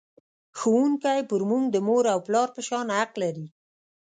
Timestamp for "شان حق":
2.67-3.11